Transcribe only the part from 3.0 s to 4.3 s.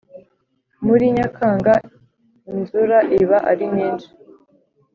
iba ari nyinshi